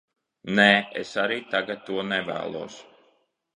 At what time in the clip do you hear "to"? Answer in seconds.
1.91-2.07